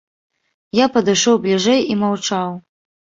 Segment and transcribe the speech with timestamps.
[0.77, 2.57] Я падышоў бліжэй і маўчаў.